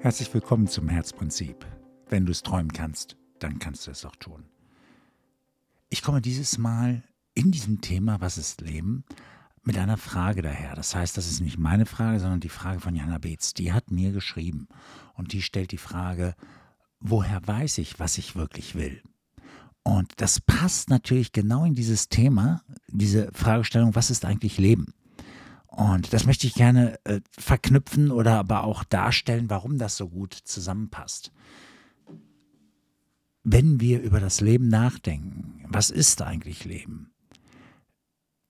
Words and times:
Herzlich 0.00 0.32
willkommen 0.32 0.68
zum 0.68 0.88
Herzprinzip. 0.88 1.66
Wenn 2.08 2.24
du 2.24 2.30
es 2.30 2.44
träumen 2.44 2.72
kannst, 2.72 3.16
dann 3.40 3.58
kannst 3.58 3.84
du 3.84 3.90
es 3.90 4.04
auch 4.04 4.14
tun. 4.14 4.44
Ich 5.88 6.02
komme 6.02 6.20
dieses 6.20 6.56
Mal 6.56 7.02
in 7.34 7.50
diesem 7.50 7.80
Thema, 7.80 8.20
was 8.20 8.38
ist 8.38 8.60
Leben, 8.60 9.04
mit 9.64 9.76
einer 9.76 9.96
Frage 9.96 10.40
daher. 10.40 10.76
Das 10.76 10.94
heißt, 10.94 11.16
das 11.16 11.28
ist 11.28 11.40
nicht 11.40 11.58
meine 11.58 11.84
Frage, 11.84 12.20
sondern 12.20 12.38
die 12.38 12.48
Frage 12.48 12.78
von 12.78 12.94
Jana 12.94 13.18
Beetz. 13.18 13.54
Die 13.54 13.72
hat 13.72 13.90
mir 13.90 14.12
geschrieben 14.12 14.68
und 15.14 15.32
die 15.32 15.42
stellt 15.42 15.72
die 15.72 15.78
Frage, 15.78 16.36
woher 17.00 17.44
weiß 17.44 17.78
ich, 17.78 17.98
was 17.98 18.18
ich 18.18 18.36
wirklich 18.36 18.76
will? 18.76 19.02
Und 19.82 20.12
das 20.18 20.40
passt 20.40 20.90
natürlich 20.90 21.32
genau 21.32 21.64
in 21.64 21.74
dieses 21.74 22.08
Thema, 22.08 22.62
diese 22.86 23.32
Fragestellung, 23.32 23.96
was 23.96 24.10
ist 24.10 24.24
eigentlich 24.24 24.58
Leben? 24.58 24.94
Und 25.78 26.12
das 26.12 26.26
möchte 26.26 26.48
ich 26.48 26.54
gerne 26.54 26.98
äh, 27.04 27.20
verknüpfen 27.30 28.10
oder 28.10 28.36
aber 28.36 28.64
auch 28.64 28.82
darstellen, 28.82 29.48
warum 29.48 29.78
das 29.78 29.96
so 29.96 30.08
gut 30.08 30.34
zusammenpasst. 30.34 31.30
Wenn 33.44 33.78
wir 33.78 34.02
über 34.02 34.18
das 34.18 34.40
Leben 34.40 34.66
nachdenken, 34.66 35.64
was 35.68 35.90
ist 35.90 36.20
eigentlich 36.20 36.64
Leben? 36.64 37.12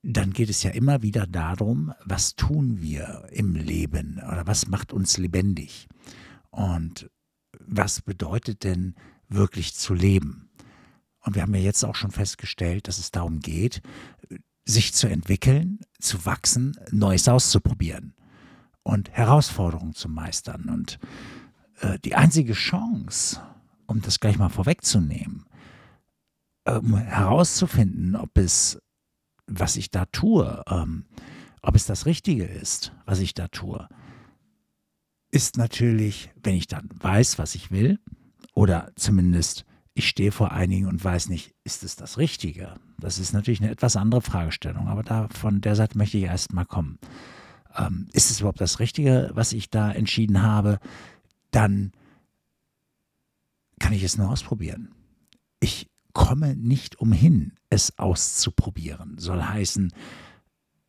Dann 0.03 0.33
geht 0.33 0.49
es 0.49 0.63
ja 0.63 0.71
immer 0.71 1.03
wieder 1.03 1.27
darum, 1.27 1.93
was 2.03 2.35
tun 2.35 2.81
wir 2.81 3.29
im 3.31 3.55
Leben 3.55 4.23
oder 4.27 4.47
was 4.47 4.67
macht 4.67 4.95
uns 4.95 5.19
lebendig? 5.19 5.87
Und 6.49 7.11
was 7.61 8.01
bedeutet 8.01 8.65
denn 8.65 8.95
wirklich 9.29 9.75
zu 9.75 9.93
leben? 9.93 10.49
Und 11.21 11.35
wir 11.35 11.43
haben 11.43 11.55
ja 11.55 11.61
jetzt 11.61 11.85
auch 11.85 11.95
schon 11.95 12.11
festgestellt, 12.11 12.89
dass 12.89 12.97
es 12.97 13.11
darum 13.11 13.41
geht, 13.41 13.83
sich 14.69 14.93
zu 14.93 15.09
entwickeln, 15.09 15.81
zu 15.99 16.27
wachsen, 16.27 16.77
Neues 16.91 17.27
auszuprobieren 17.27 18.15
und 18.83 19.11
Herausforderungen 19.11 19.95
zu 19.95 20.09
meistern. 20.09 20.69
Und 20.69 20.99
äh, 21.81 21.99
die 22.01 22.15
einzige 22.15 22.53
Chance, 22.53 23.41
um 23.87 24.03
das 24.03 24.21
gleich 24.21 24.39
mal 24.39 24.51
vorwegzunehmen, 24.51 25.47
um 26.67 26.99
herauszufinden, 26.99 28.15
ob 28.15 28.37
es, 28.37 28.79
was 29.47 29.77
ich 29.77 29.91
da 29.91 30.05
tue, 30.05 30.63
ähm, 30.69 31.07
ob 31.63 31.75
es 31.75 31.87
das 31.87 32.05
Richtige 32.05 32.45
ist, 32.45 32.93
was 33.07 33.21
ich 33.21 33.33
da 33.33 33.49
tue, 33.49 33.89
ist 35.31 35.57
natürlich, 35.57 36.31
wenn 36.43 36.55
ich 36.55 36.67
dann 36.67 36.91
weiß, 36.93 37.39
was 37.39 37.55
ich 37.55 37.71
will, 37.71 37.99
oder 38.53 38.93
zumindest 38.97 39.65
ich 39.99 40.09
stehe 40.09 40.31
vor 40.31 40.53
einigen 40.53 40.87
und 40.87 41.03
weiß 41.03 41.29
nicht, 41.29 41.55
ist 41.65 41.83
es 41.83 41.97
das 41.97 42.19
Richtige? 42.19 42.75
Das 42.99 43.19
ist 43.19 43.33
natürlich 43.33 43.61
eine 43.61 43.71
etwas 43.71 43.97
andere 43.97 44.23
Fragestellung, 44.23 44.89
aber 44.89 45.03
da 45.03 45.29
von 45.29 45.61
der 45.61 45.75
Seite 45.75 45.99
möchte 45.99 46.19
ich 46.19 46.25
erst 46.25 46.53
mal 46.53 46.65
kommen. 46.65 46.99
Ähm, 47.77 48.07
ist 48.13 48.31
es 48.31 48.41
überhaupt 48.41 48.61
das 48.61 48.79
Richtige, 48.79 49.31
was 49.35 49.53
ich 49.53 49.71
da 49.71 49.91
entschieden 49.91 50.43
habe? 50.43 50.79
Dann 51.51 51.93
kann 53.81 53.93
ich 53.93 54.05
es 54.05 54.17
nur 54.17 54.31
ausprobieren. 54.31 54.95
Ich 55.59 55.89
komme 56.13 56.55
nicht 56.55 57.01
umhin, 57.01 57.55
es 57.69 57.99
auszuprobieren. 57.99 59.19
Soll 59.19 59.43
heißen, 59.43 59.93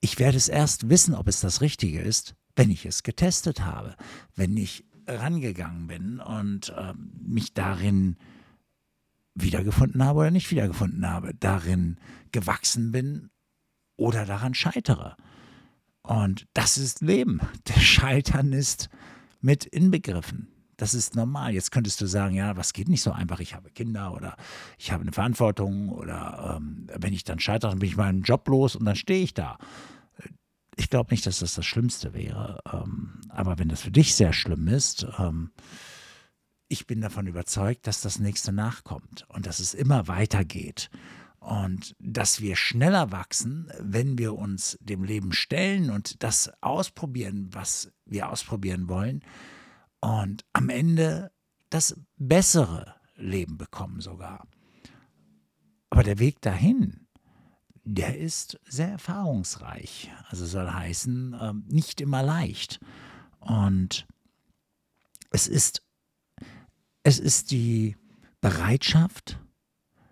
ich 0.02 0.19
werde 0.19 0.37
es 0.37 0.47
erst 0.47 0.89
wissen, 0.89 1.15
ob 1.15 1.27
es 1.27 1.39
das 1.39 1.61
Richtige 1.61 1.99
ist, 1.99 2.35
wenn 2.55 2.69
ich 2.69 2.85
es 2.85 3.03
getestet 3.03 3.61
habe, 3.61 3.95
wenn 4.35 4.55
ich 4.55 4.85
rangegangen 5.07 5.87
bin 5.87 6.19
und 6.19 6.69
äh, 6.69 6.93
mich 7.25 7.53
darin 7.53 8.17
wiedergefunden 9.35 10.03
habe 10.03 10.19
oder 10.19 10.31
nicht 10.31 10.52
wiedergefunden 10.52 11.08
habe, 11.08 11.33
darin 11.33 11.97
gewachsen 12.31 12.91
bin 12.91 13.30
oder 13.95 14.25
daran 14.25 14.53
scheitere. 14.53 15.16
Und 16.02 16.47
das 16.53 16.77
ist 16.77 17.02
Leben. 17.02 17.41
Der 17.67 17.80
Scheitern 17.80 18.53
ist 18.53 18.89
mit 19.41 19.66
inbegriffen. 19.66 20.47
Das 20.77 20.94
ist 20.94 21.13
normal. 21.13 21.53
Jetzt 21.53 21.71
könntest 21.71 21.99
du 21.99 22.05
sagen, 22.05 22.36
ja, 22.36 22.55
was 22.55 22.71
geht 22.71 22.88
nicht 22.88 23.02
so 23.02 23.11
einfach? 23.11 23.41
Ich 23.41 23.53
habe 23.53 23.69
Kinder 23.69 24.14
oder 24.14 24.37
ich 24.77 24.92
habe 24.92 25.02
eine 25.02 25.11
Verantwortung 25.11 25.89
oder 25.89 26.55
ähm, 26.58 26.87
wenn 26.98 27.14
ich 27.14 27.26
dann 27.26 27.39
scheitere, 27.39 27.71
dann 27.71 27.80
bin 27.80 27.89
ich 27.89 27.98
meinen 27.98 28.21
Job 28.21 28.48
los 28.48 28.77
und 28.77 28.86
dann 28.86 28.95
stehe 28.95 29.21
ich 29.21 29.33
da. 29.33 29.58
Ich 30.77 30.89
glaube 30.89 31.11
nicht, 31.11 31.26
dass 31.26 31.39
das 31.39 31.55
das 31.55 31.65
Schlimmste 31.65 32.14
wäre. 32.14 32.59
Ähm, 32.71 33.20
aber 33.27 33.59
wenn 33.59 33.67
das 33.67 33.82
für 33.82 33.92
dich 33.92 34.15
sehr 34.15 34.32
schlimm 34.32 34.70
ist, 34.70 35.05
ähm, 35.17 35.52
ich 36.69 36.87
bin 36.87 37.02
davon 37.02 37.27
überzeugt, 37.27 37.87
dass 37.87 37.99
das 37.99 38.19
nächste 38.19 38.52
nachkommt 38.52 39.25
und 39.27 39.45
dass 39.47 39.59
es 39.59 39.73
immer 39.73 40.07
weitergeht. 40.07 40.89
Und 41.39 41.95
dass 41.99 42.41
wir 42.41 42.55
schneller 42.55 43.11
wachsen, 43.11 43.71
wenn 43.80 44.17
wir 44.17 44.35
uns 44.35 44.77
dem 44.81 45.03
Leben 45.03 45.31
stellen 45.31 45.89
und 45.89 46.21
das 46.21 46.52
ausprobieren, 46.61 47.49
was 47.52 47.91
wir 48.05 48.29
ausprobieren 48.29 48.87
wollen. 48.87 49.23
Und 49.99 50.45
am 50.53 50.69
Ende 50.69 51.31
das 51.69 51.99
bessere 52.17 52.95
Leben 53.15 53.58
bekommen 53.58 54.02
sogar. 54.02 54.47
Aber 55.89 56.03
der 56.03 56.19
Weg 56.19 56.41
dahin, 56.41 57.08
der 57.83 58.17
ist 58.17 58.59
sehr 58.65 58.89
erfahrungsreich. 58.89 60.11
Also 60.27 60.45
soll 60.45 60.69
heißen, 60.69 61.35
ähm, 61.41 61.63
nicht 61.67 61.99
immer 62.02 62.21
leicht. 62.21 62.79
Und 63.39 64.05
es 65.31 65.47
ist 65.47 65.81
es 67.04 67.20
ist 67.20 67.52
die 67.52 67.95
Bereitschaft, 68.42 69.39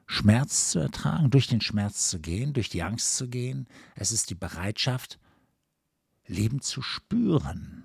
Schmerz 0.05 0.71
zu 0.71 0.79
ertragen, 0.79 1.29
durch 1.29 1.47
den 1.47 1.61
Schmerz 1.61 2.09
zu 2.09 2.19
gehen, 2.19 2.53
durch 2.53 2.69
die 2.69 2.83
Angst 2.83 3.17
zu 3.17 3.27
gehen. 3.27 3.67
Es 3.95 4.11
ist 4.11 4.29
die 4.29 4.35
Bereitschaft, 4.35 5.19
Leben 6.25 6.61
zu 6.61 6.81
spüren. 6.81 7.83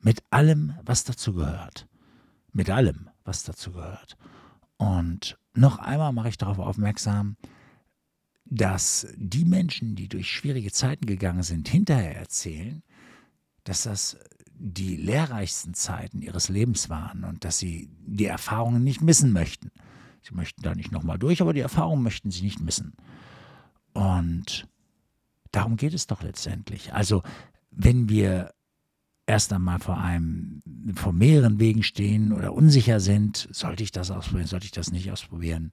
Mit 0.00 0.22
allem, 0.30 0.74
was 0.84 1.04
dazu 1.04 1.34
gehört. 1.34 1.86
Mit 2.52 2.70
allem, 2.70 3.10
was 3.24 3.44
dazu 3.44 3.72
gehört. 3.72 4.16
Und 4.76 5.38
noch 5.54 5.78
einmal 5.78 6.12
mache 6.12 6.28
ich 6.28 6.38
darauf 6.38 6.58
aufmerksam, 6.58 7.36
dass 8.44 9.06
die 9.16 9.44
Menschen, 9.44 9.96
die 9.96 10.08
durch 10.08 10.30
schwierige 10.30 10.72
Zeiten 10.72 11.06
gegangen 11.06 11.42
sind, 11.42 11.68
hinterher 11.68 12.16
erzählen, 12.16 12.82
dass 13.64 13.84
das 13.84 14.18
die 14.56 14.96
lehrreichsten 14.96 15.74
Zeiten 15.74 16.22
ihres 16.22 16.48
Lebens 16.48 16.88
waren 16.88 17.24
und 17.24 17.44
dass 17.44 17.58
sie 17.58 17.90
die 18.06 18.26
Erfahrungen 18.26 18.84
nicht 18.84 19.02
missen 19.02 19.32
möchten. 19.32 19.70
Sie 20.22 20.34
möchten 20.34 20.62
da 20.62 20.74
nicht 20.74 20.92
nochmal 20.92 21.18
durch, 21.18 21.42
aber 21.42 21.52
die 21.52 21.60
Erfahrungen 21.60 22.02
möchten 22.02 22.30
sie 22.30 22.42
nicht 22.42 22.60
missen. 22.60 22.94
Und 23.92 24.66
darum 25.50 25.76
geht 25.76 25.94
es 25.94 26.06
doch 26.06 26.22
letztendlich. 26.22 26.94
Also, 26.94 27.22
wenn 27.70 28.08
wir 28.08 28.52
erst 29.26 29.52
einmal 29.52 29.78
vor 29.78 29.98
einem, 29.98 30.62
vor 30.94 31.12
mehreren 31.12 31.58
Wegen 31.58 31.82
stehen 31.82 32.32
oder 32.32 32.52
unsicher 32.52 33.00
sind, 33.00 33.48
sollte 33.52 33.82
ich 33.82 33.92
das 33.92 34.10
ausprobieren, 34.10 34.46
sollte 34.46 34.66
ich 34.66 34.72
das 34.72 34.90
nicht 34.90 35.10
ausprobieren? 35.10 35.70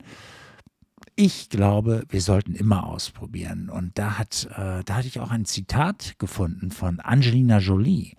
Ich 1.16 1.50
glaube, 1.50 2.06
wir 2.10 2.22
sollten 2.22 2.56
immer 2.56 2.86
ausprobieren. 2.88 3.70
Und 3.70 3.98
da 3.98 4.18
hat, 4.18 4.48
äh, 4.56 4.84
da 4.84 4.96
hatte 4.96 5.08
ich 5.08 5.20
auch 5.20 5.32
ein 5.32 5.46
Zitat 5.46 6.16
gefunden 6.20 6.72
von 6.72 7.00
Angelina 7.00 7.58
Jolie 7.58 8.14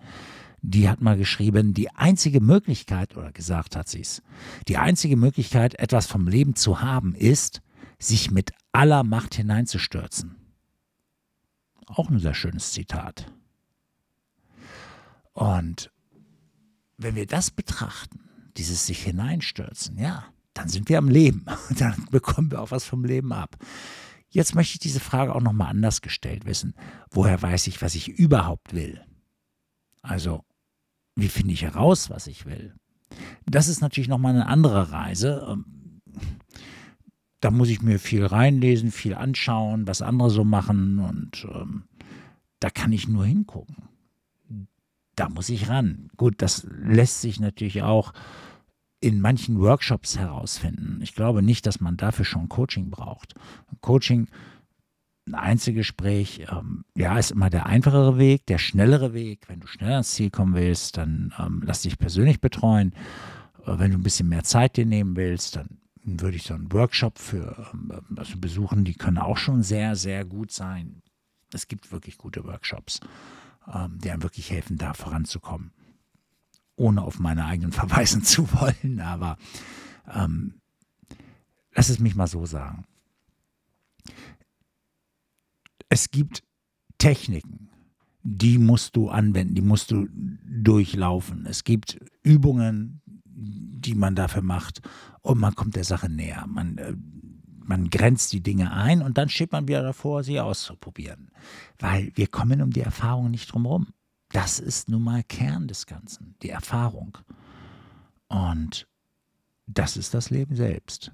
die 0.63 0.89
hat 0.89 1.01
mal 1.01 1.17
geschrieben, 1.17 1.73
die 1.73 1.91
einzige 1.91 2.39
Möglichkeit, 2.39 3.17
oder 3.17 3.31
gesagt 3.33 3.75
hat 3.75 3.89
sie 3.89 3.99
es, 3.99 4.23
die 4.69 4.77
einzige 4.77 5.17
Möglichkeit, 5.17 5.75
etwas 5.75 6.07
vom 6.07 6.27
Leben 6.27 6.55
zu 6.55 6.81
haben, 6.81 7.13
ist, 7.13 7.61
sich 7.99 8.31
mit 8.31 8.53
aller 8.71 9.03
Macht 9.03 9.35
hineinzustürzen. 9.35 10.35
Auch 11.85 12.09
ein 12.09 12.19
sehr 12.19 12.33
schönes 12.33 12.71
Zitat. 12.71 13.31
Und 15.33 15.91
wenn 16.97 17.15
wir 17.15 17.27
das 17.27 17.51
betrachten, 17.51 18.21
dieses 18.55 18.85
sich 18.85 19.03
hineinstürzen, 19.03 19.99
ja, 19.99 20.25
dann 20.53 20.69
sind 20.69 20.87
wir 20.87 20.97
am 20.97 21.09
Leben. 21.09 21.45
Dann 21.77 22.05
bekommen 22.11 22.51
wir 22.51 22.61
auch 22.61 22.69
was 22.69 22.85
vom 22.85 23.03
Leben 23.03 23.33
ab. 23.33 23.57
Jetzt 24.29 24.53
möchte 24.53 24.75
ich 24.75 24.79
diese 24.79 24.99
Frage 24.99 25.33
auch 25.33 25.41
nochmal 25.41 25.69
anders 25.69 26.01
gestellt 26.01 26.45
wissen. 26.45 26.75
Woher 27.09 27.41
weiß 27.41 27.65
ich, 27.67 27.81
was 27.81 27.95
ich 27.95 28.07
überhaupt 28.07 28.73
will? 28.73 29.03
Also, 30.03 30.45
wie 31.15 31.27
finde 31.27 31.53
ich 31.53 31.63
heraus, 31.63 32.09
was 32.09 32.27
ich 32.27 32.45
will? 32.45 32.73
Das 33.45 33.67
ist 33.67 33.81
natürlich 33.81 34.07
nochmal 34.07 34.33
eine 34.33 34.47
andere 34.47 34.91
Reise. 34.91 35.45
Ähm, 35.49 35.65
da 37.39 37.51
muss 37.51 37.69
ich 37.69 37.81
mir 37.81 37.99
viel 37.99 38.25
reinlesen, 38.25 38.91
viel 38.91 39.15
anschauen, 39.15 39.85
was 39.85 40.01
andere 40.01 40.29
so 40.29 40.43
machen 40.43 40.99
und 40.99 41.45
ähm, 41.53 41.83
da 42.59 42.69
kann 42.69 42.93
ich 42.93 43.09
nur 43.09 43.25
hingucken. 43.25 43.89
Da 45.15 45.27
muss 45.29 45.49
ich 45.49 45.67
ran. 45.67 46.09
Gut, 46.15 46.35
das 46.41 46.65
lässt 46.69 47.21
sich 47.21 47.39
natürlich 47.39 47.83
auch 47.83 48.13
in 49.01 49.19
manchen 49.19 49.59
Workshops 49.59 50.17
herausfinden. 50.17 51.01
Ich 51.03 51.13
glaube 51.13 51.43
nicht, 51.43 51.65
dass 51.65 51.81
man 51.81 51.97
dafür 51.97 52.23
schon 52.23 52.47
Coaching 52.47 52.89
braucht. 52.89 53.35
Coaching 53.81 54.29
ein 55.25 55.35
Einzelgespräch, 55.35 56.47
ähm, 56.51 56.83
ja, 56.95 57.17
ist 57.17 57.31
immer 57.31 57.49
der 57.49 57.65
einfachere 57.65 58.17
Weg, 58.17 58.45
der 58.47 58.57
schnellere 58.57 59.13
Weg. 59.13 59.47
Wenn 59.47 59.59
du 59.61 59.67
schneller 59.67 59.93
ans 59.93 60.13
Ziel 60.13 60.29
kommen 60.29 60.53
willst, 60.53 60.97
dann 60.97 61.33
ähm, 61.39 61.63
lass 61.65 61.81
dich 61.83 61.97
persönlich 61.97 62.41
betreuen. 62.41 62.93
Äh, 63.65 63.79
wenn 63.79 63.91
du 63.91 63.97
ein 63.97 64.03
bisschen 64.03 64.29
mehr 64.29 64.43
Zeit 64.43 64.75
dir 64.75 64.85
nehmen 64.85 65.15
willst, 65.15 65.55
dann 65.55 65.79
würde 66.03 66.35
ich 66.35 66.43
so 66.43 66.53
einen 66.53 66.71
Workshop 66.73 67.19
für 67.19 67.71
ähm, 67.73 67.91
also 68.17 68.37
besuchen. 68.37 68.83
Die 68.83 68.95
können 68.95 69.17
auch 69.17 69.37
schon 69.37 69.63
sehr, 69.63 69.95
sehr 69.95 70.25
gut 70.25 70.51
sein. 70.51 71.01
Es 71.53 71.67
gibt 71.67 71.91
wirklich 71.91 72.17
gute 72.17 72.43
Workshops, 72.43 72.99
ähm, 73.73 73.99
die 74.03 74.11
einem 74.11 74.23
wirklich 74.23 74.51
helfen, 74.51 74.77
da 74.77 74.93
voranzukommen. 74.93 75.71
ohne 76.75 77.01
auf 77.03 77.19
meine 77.19 77.45
eigenen 77.45 77.71
verweisen 77.81 78.23
zu 78.23 78.51
wollen, 78.53 78.99
aber 78.99 79.37
ähm, 80.13 80.55
lass 81.73 81.89
es 81.89 81.99
mich 81.99 82.15
mal 82.15 82.27
so 82.27 82.45
sagen. 82.45 82.85
Es 85.89 86.11
gibt 86.11 86.43
Techniken, 86.97 87.69
die 88.23 88.57
musst 88.57 88.95
du 88.95 89.09
anwenden, 89.09 89.55
die 89.55 89.61
musst 89.61 89.91
du 89.91 90.07
durchlaufen. 90.11 91.45
Es 91.45 91.63
gibt 91.63 91.99
Übungen, 92.23 93.01
die 93.25 93.95
man 93.95 94.15
dafür 94.15 94.41
macht 94.41 94.81
und 95.21 95.39
man 95.39 95.55
kommt 95.55 95.75
der 95.75 95.83
Sache 95.83 96.09
näher. 96.09 96.45
Man, 96.47 96.77
äh, 96.77 96.95
man 97.65 97.89
grenzt 97.89 98.31
die 98.33 98.41
Dinge 98.41 98.71
ein 98.71 99.01
und 99.01 99.17
dann 99.17 99.29
steht 99.29 99.51
man 99.51 99.67
wieder 99.67 99.81
davor, 99.81 100.23
sie 100.23 100.39
auszuprobieren. 100.39 101.31
Weil 101.79 102.11
wir 102.15 102.27
kommen 102.27 102.61
um 102.61 102.71
die 102.71 102.81
Erfahrung 102.81 103.31
nicht 103.31 103.51
drum 103.51 103.63
herum. 103.63 103.87
Das 104.29 104.59
ist 104.59 104.89
nun 104.89 105.03
mal 105.03 105.23
Kern 105.23 105.67
des 105.67 105.85
Ganzen, 105.85 106.35
die 106.41 106.49
Erfahrung. 106.49 107.17
Und 108.27 108.87
das 109.67 109.97
ist 109.97 110.13
das 110.13 110.29
Leben 110.29 110.55
selbst. 110.55 111.11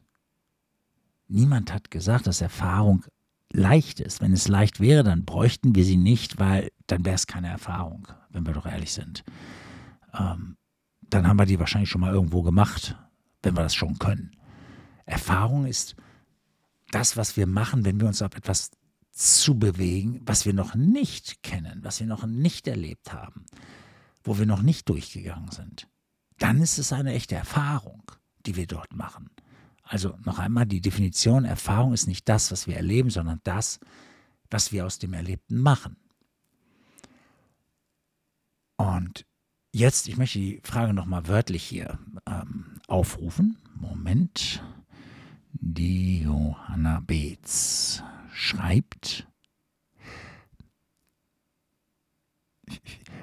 Niemand 1.27 1.74
hat 1.74 1.92
gesagt, 1.92 2.27
dass 2.27 2.42
Erfahrung 2.42 3.06
leicht 3.51 4.00
ist. 4.00 4.22
Wenn 4.22 4.34
es 4.34 4.48
leicht 4.48 4.80
wäre, 4.80 5.04
dann 5.04 5.25
bräuchten 5.25 5.75
wir 5.75 5.84
sie 5.84 5.98
nicht, 5.98 6.40
weil 6.40 6.72
dann 6.88 7.06
wäre 7.06 7.16
es 7.16 7.28
keine 7.28 7.50
Erfahrung, 7.50 8.07
wenn 8.30 8.46
wir 8.46 8.54
doch 8.54 8.66
ehrlich 8.66 8.94
sind. 8.94 9.24
Ähm, 10.18 10.57
dann 11.01 11.28
haben 11.28 11.40
wir 11.40 11.46
die 11.46 11.60
wahrscheinlich 11.60 11.90
schon 11.90 12.01
mal 12.01 12.13
irgendwo 12.13 12.44
gemacht, 12.44 12.96
wenn 13.42 13.56
wir 13.56 13.63
das 13.63 13.75
schon 13.75 13.98
können. 13.98 14.36
Erfahrung 15.06 15.66
ist 15.66 15.96
das, 16.92 17.18
was 17.18 17.38
wir 17.38 17.48
machen, 17.48 17.86
wenn 17.86 18.00
wir 18.00 18.07
uns 18.07 18.22
auf 18.22 18.36
etwas 18.36 18.72
zu 19.12 19.57
bewegen, 19.57 20.22
was 20.25 20.45
wir 20.45 20.54
noch 20.54 20.75
nicht 20.75 21.44
kennen, 21.44 21.80
was 21.84 22.00
wir 22.00 22.07
noch 22.07 22.25
nicht 22.25 22.68
erlebt 22.68 23.12
haben, 23.12 23.45
wo 24.24 24.38
wir 24.38 24.45
noch 24.45 24.62
nicht 24.62 24.88
durchgegangen 24.88 25.52
sind. 25.52 25.88
Dann 26.38 26.62
ist 26.62 26.78
es 26.78 26.94
eine 26.94 27.13
echte 27.13 27.36
Erfahrung, 27.36 28.04
die 28.45 28.56
wir 28.56 28.68
dort 28.68 28.94
machen. 28.94 29.30
Also 29.90 30.16
noch 30.24 30.38
einmal 30.38 30.68
die 30.68 30.82
Definition, 30.82 31.46
Erfahrung 31.46 31.94
ist 31.94 32.06
nicht 32.06 32.30
das, 32.30 32.52
was 32.52 32.68
wir 32.68 32.76
erleben, 32.76 33.10
sondern 33.10 33.42
das, 33.44 33.80
was 34.52 34.72
wir 34.72 34.86
aus 34.86 35.00
dem 35.00 35.14
Erlebten 35.14 35.58
machen. 35.58 35.98
Und 38.78 39.26
jetzt, 39.72 40.08
ich 40.08 40.16
möchte 40.16 40.38
die 40.38 40.62
Frage 40.64 40.94
nochmal 40.94 41.28
wörtlich 41.28 41.64
hier 41.64 41.98
ähm, 42.28 42.80
aufrufen. 42.88 43.58
Moment. 43.74 44.64
Die 45.54 46.22
Johanna 46.22 47.00
Beetz 47.00 48.04
schreibt, 48.32 49.28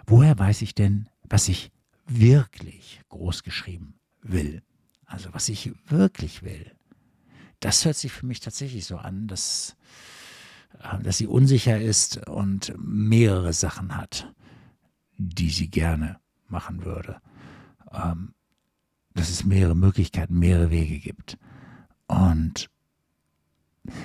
woher 0.04 0.36
weiß 0.36 0.62
ich 0.62 0.74
denn, 0.74 1.08
was 1.22 1.46
ich 1.46 1.70
wirklich 2.06 3.02
großgeschrieben 3.08 4.00
will? 4.20 4.65
Also 5.06 5.32
was 5.32 5.48
ich 5.48 5.72
wirklich 5.88 6.42
will. 6.42 6.72
Das 7.60 7.84
hört 7.84 7.96
sich 7.96 8.12
für 8.12 8.26
mich 8.26 8.40
tatsächlich 8.40 8.84
so 8.84 8.98
an, 8.98 9.28
dass, 9.28 9.76
äh, 10.80 11.02
dass 11.02 11.18
sie 11.18 11.26
unsicher 11.26 11.80
ist 11.80 12.28
und 12.28 12.74
mehrere 12.76 13.52
Sachen 13.52 13.96
hat, 13.96 14.32
die 15.16 15.50
sie 15.50 15.70
gerne 15.70 16.18
machen 16.48 16.84
würde. 16.84 17.20
Ähm, 17.92 18.34
dass 19.14 19.30
es 19.30 19.44
mehrere 19.44 19.74
Möglichkeiten, 19.74 20.38
mehrere 20.38 20.70
Wege 20.70 20.98
gibt. 20.98 21.38
Und 22.06 22.68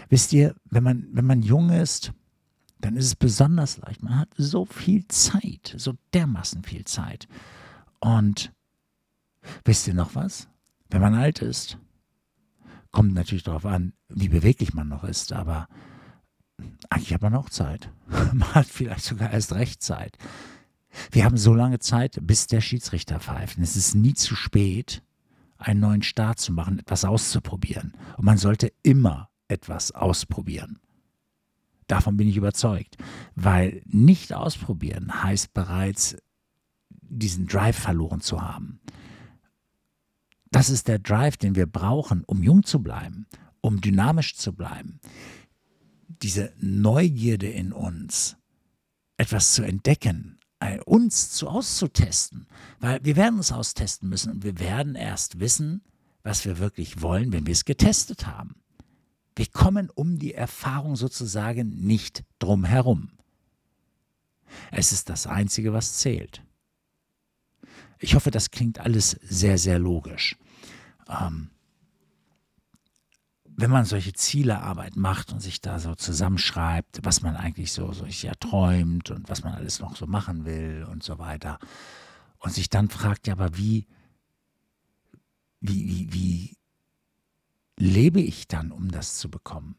wisst 0.10 0.32
ihr, 0.34 0.56
wenn 0.66 0.84
man, 0.84 1.08
wenn 1.12 1.26
man 1.26 1.42
jung 1.42 1.70
ist, 1.70 2.14
dann 2.80 2.96
ist 2.96 3.06
es 3.06 3.16
besonders 3.16 3.78
leicht. 3.78 4.02
Man 4.02 4.18
hat 4.18 4.30
so 4.38 4.66
viel 4.66 5.08
Zeit, 5.08 5.76
so 5.78 5.96
dermaßen 6.14 6.64
viel 6.64 6.86
Zeit. 6.86 7.28
Und 8.00 8.54
wisst 9.66 9.88
ihr 9.88 9.94
noch 9.94 10.16
was? 10.16 10.48
Wenn 10.92 11.02
man 11.02 11.16
alt 11.16 11.42
ist, 11.42 11.78
kommt 12.92 13.14
natürlich 13.14 13.44
darauf 13.44 13.66
an, 13.66 13.94
wie 14.10 14.28
beweglich 14.28 14.74
man 14.74 14.90
noch 14.90 15.04
ist, 15.04 15.34
aber 15.34 15.68
eigentlich 16.90 17.14
hat 17.14 17.22
man 17.22 17.34
auch 17.36 17.50
Zeit. 17.50 17.90
Man 18.34 18.54
hat 18.54 18.68
vielleicht 18.68 19.04
sogar 19.04 19.32
erst 19.32 19.54
recht 19.54 19.82
Zeit. 19.82 20.18
Wir 21.12 21.26
haben 21.26 21.38
so 21.38 21.56
lange 21.56 21.80
Zeit, 21.80 22.20
bis 22.22 22.48
der 22.48 22.62
Schiedsrichter 22.62 23.20
pfeift. 23.20 23.58
es 23.58 23.76
ist 23.76 23.96
nie 23.96 24.14
zu 24.14 24.36
spät, 24.36 25.02
einen 25.58 25.80
neuen 25.80 26.04
Start 26.04 26.40
zu 26.40 26.52
machen, 26.52 26.78
etwas 26.78 27.06
auszuprobieren. 27.06 27.94
Und 28.18 28.26
man 28.26 28.38
sollte 28.38 28.72
immer 28.84 29.30
etwas 29.48 29.92
ausprobieren. 29.92 30.80
Davon 31.88 32.18
bin 32.18 32.28
ich 32.28 32.38
überzeugt. 32.38 32.98
Weil 33.36 33.82
nicht 33.86 34.34
ausprobieren 34.34 35.24
heißt 35.24 35.54
bereits, 35.54 36.18
diesen 36.90 37.48
Drive 37.48 37.78
verloren 37.78 38.22
zu 38.22 38.42
haben. 38.42 38.82
Das 40.52 40.70
ist 40.70 40.88
der 40.88 41.00
Drive, 41.00 41.38
den 41.38 41.56
wir 41.56 41.66
brauchen, 41.66 42.24
um 42.26 42.44
jung 42.44 42.64
zu 42.64 42.84
bleiben, 42.84 43.26
um 43.62 43.82
dynamisch 43.82 44.36
zu 44.36 44.54
bleiben. 44.54 45.00
Diese 46.08 46.54
Neugierde 46.60 47.50
in 47.50 47.72
uns, 47.74 48.36
etwas 49.18 49.54
zu 49.54 49.64
entdecken, 49.64 50.38
uns 50.86 51.32
zu 51.32 51.48
auszutesten. 51.48 52.48
Weil 52.80 53.04
wir 53.04 53.16
werden 53.16 53.40
es 53.40 53.52
austesten 53.52 54.10
müssen 54.10 54.32
und 54.32 54.44
wir 54.44 54.60
werden 54.60 54.96
erst 54.96 55.40
wissen, 55.40 55.82
was 56.24 56.46
wir 56.46 56.60
wirklich 56.60 57.02
wollen, 57.02 57.32
wenn 57.34 57.48
wir 57.48 57.54
es 57.54 57.66
getestet 57.66 58.28
haben. 58.28 58.56
Wir 59.36 59.48
kommen 59.48 59.90
um 59.90 60.20
die 60.20 60.34
Erfahrung 60.34 60.96
sozusagen 60.96 61.76
nicht 61.82 62.24
drum 62.38 62.66
herum. 62.66 63.10
Es 64.70 64.92
ist 64.92 65.10
das 65.10 65.26
Einzige, 65.26 65.74
was 65.74 65.98
zählt. 65.98 66.44
Ich 68.02 68.16
hoffe, 68.16 68.32
das 68.32 68.50
klingt 68.50 68.80
alles 68.80 69.12
sehr, 69.22 69.60
sehr 69.60 69.78
logisch. 69.78 70.36
Ähm, 71.08 71.52
wenn 73.46 73.70
man 73.70 73.86
solche 73.86 74.14
Zielearbeit 74.14 74.96
macht 74.96 75.32
und 75.32 75.40
sich 75.40 75.62
da 75.62 75.78
so 75.78 75.94
zusammenschreibt, 75.94 77.02
was 77.04 77.22
man 77.22 77.36
eigentlich 77.36 77.72
so, 77.72 77.94
so 77.94 78.06
ja 78.06 78.34
träumt 78.40 79.12
und 79.12 79.30
was 79.30 79.44
man 79.44 79.54
alles 79.54 79.80
noch 79.80 79.96
so 79.96 80.08
machen 80.08 80.46
will 80.46 80.88
und 80.90 81.04
so 81.04 81.20
weiter, 81.20 81.60
und 82.40 82.52
sich 82.52 82.70
dann 82.70 82.90
fragt, 82.90 83.28
ja, 83.28 83.34
aber 83.34 83.56
wie, 83.56 83.86
wie, 85.60 85.88
wie, 85.88 86.14
wie 86.14 86.58
lebe 87.78 88.20
ich 88.20 88.48
dann, 88.48 88.72
um 88.72 88.90
das 88.90 89.20
zu 89.20 89.30
bekommen? 89.30 89.76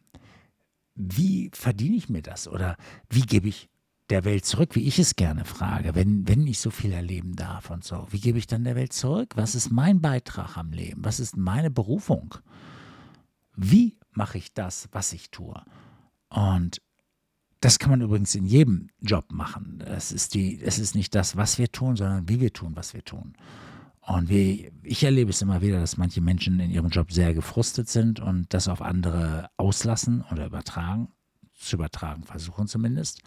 Wie 0.94 1.50
verdiene 1.52 1.96
ich 1.96 2.08
mir 2.08 2.22
das? 2.22 2.46
Oder 2.46 2.76
wie 3.08 3.22
gebe 3.22 3.48
ich 3.48 3.68
der 4.12 4.24
Welt 4.24 4.44
zurück, 4.44 4.74
wie 4.74 4.86
ich 4.86 4.98
es 4.98 5.16
gerne 5.16 5.46
frage, 5.46 5.94
wenn, 5.94 6.28
wenn 6.28 6.46
ich 6.46 6.60
so 6.60 6.70
viel 6.70 6.92
erleben 6.92 7.34
darf 7.34 7.70
und 7.70 7.82
so? 7.82 8.06
Wie 8.10 8.20
gebe 8.20 8.38
ich 8.38 8.46
dann 8.46 8.62
der 8.62 8.76
Welt 8.76 8.92
zurück? 8.92 9.32
Was 9.36 9.54
ist 9.54 9.70
mein 9.70 10.02
Beitrag 10.02 10.58
am 10.58 10.70
Leben? 10.70 11.02
Was 11.02 11.18
ist 11.18 11.36
meine 11.36 11.70
Berufung? 11.70 12.34
Wie 13.56 13.96
mache 14.10 14.36
ich 14.36 14.52
das, 14.52 14.88
was 14.92 15.14
ich 15.14 15.30
tue? 15.30 15.60
Und 16.28 16.82
das 17.60 17.78
kann 17.78 17.90
man 17.90 18.02
übrigens 18.02 18.34
in 18.34 18.44
jedem 18.44 18.90
Job 19.00 19.32
machen. 19.32 19.80
Es 19.80 20.12
ist, 20.12 20.36
ist 20.36 20.94
nicht 20.94 21.14
das, 21.14 21.36
was 21.36 21.58
wir 21.58 21.72
tun, 21.72 21.96
sondern 21.96 22.28
wie 22.28 22.40
wir 22.40 22.52
tun, 22.52 22.72
was 22.74 22.92
wir 22.92 23.04
tun. 23.04 23.32
Und 24.02 24.28
wie, 24.28 24.70
ich 24.82 25.04
erlebe 25.04 25.30
es 25.30 25.40
immer 25.40 25.62
wieder, 25.62 25.80
dass 25.80 25.96
manche 25.96 26.20
Menschen 26.20 26.60
in 26.60 26.70
ihrem 26.70 26.88
Job 26.88 27.12
sehr 27.12 27.32
gefrustet 27.32 27.88
sind 27.88 28.20
und 28.20 28.52
das 28.52 28.68
auf 28.68 28.82
andere 28.82 29.48
auslassen 29.56 30.22
oder 30.30 30.44
übertragen, 30.44 31.08
zu 31.54 31.76
übertragen 31.76 32.24
versuchen 32.24 32.66
zumindest. 32.66 33.22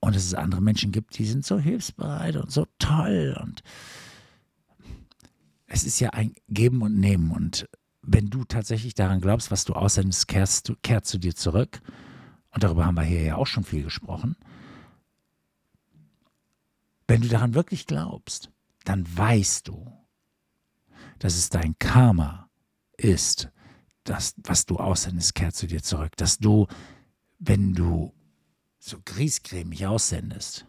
Und 0.00 0.16
dass 0.16 0.24
es 0.24 0.34
andere 0.34 0.62
Menschen 0.62 0.92
gibt, 0.92 1.18
die 1.18 1.26
sind 1.26 1.44
so 1.44 1.58
hilfsbereit 1.58 2.36
und 2.36 2.50
so 2.50 2.66
toll. 2.78 3.38
Und 3.40 3.62
es 5.66 5.84
ist 5.84 6.00
ja 6.00 6.10
ein 6.10 6.34
Geben 6.48 6.82
und 6.82 6.98
Nehmen. 6.98 7.30
Und 7.30 7.68
wenn 8.02 8.30
du 8.30 8.44
tatsächlich 8.44 8.94
daran 8.94 9.20
glaubst, 9.20 9.50
was 9.50 9.64
du 9.64 9.74
aussendest, 9.74 10.26
kehrst 10.26 10.68
du, 10.68 10.74
kehrt 10.82 11.04
zu 11.06 11.18
dir 11.18 11.34
zurück. 11.34 11.80
Und 12.50 12.64
darüber 12.64 12.86
haben 12.86 12.96
wir 12.96 13.02
hier 13.02 13.22
ja 13.22 13.36
auch 13.36 13.46
schon 13.46 13.64
viel 13.64 13.84
gesprochen. 13.84 14.36
Wenn 17.06 17.20
du 17.20 17.28
daran 17.28 17.54
wirklich 17.54 17.86
glaubst, 17.86 18.50
dann 18.84 19.04
weißt 19.16 19.68
du, 19.68 19.92
dass 21.18 21.36
es 21.36 21.50
dein 21.50 21.78
Karma 21.78 22.48
ist, 22.96 23.50
das, 24.04 24.34
was 24.44 24.64
du 24.64 24.76
aussendest, 24.76 25.34
kehrt 25.34 25.54
zu 25.54 25.66
dir 25.66 25.82
zurück. 25.82 26.16
Dass 26.16 26.38
du, 26.38 26.66
wenn 27.38 27.74
du 27.74 28.12
so 28.80 28.98
griesgrämig 29.04 29.86
aussendest, 29.86 30.66